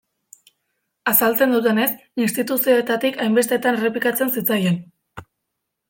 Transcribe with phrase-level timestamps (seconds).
[1.11, 1.87] Azaltzen dutenez,
[2.27, 4.85] instituzioetatik hainbestetan errepikatzen zitzaien.